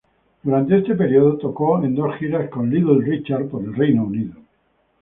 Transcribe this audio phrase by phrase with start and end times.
[0.41, 4.33] Durante este periodo tocó en dos giras con Little Richard por Reino Unido.